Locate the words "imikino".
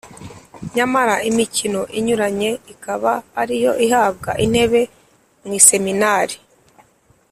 1.29-1.81